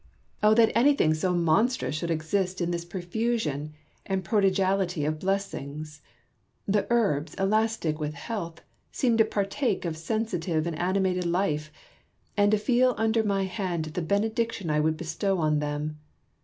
[0.41, 0.51] Brooke.
[0.51, 3.71] Oh that anything so monstrous should exist in this profusion
[4.03, 6.01] and prodigality of blessings!
[6.65, 8.61] The herbs, elastic with health,
[8.91, 11.71] seem to partake of sensitive and animated life,
[12.35, 15.99] and to feel under my haird the benediction I would bestow on them.